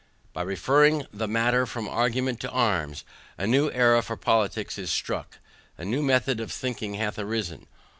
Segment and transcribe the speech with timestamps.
[0.33, 3.03] By referring the matter from argument to arms,
[3.37, 5.37] a new era for politics is struck;
[5.77, 7.67] a new method of thinking hath arisen.